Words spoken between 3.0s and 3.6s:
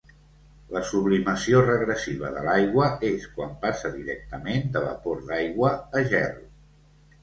és quan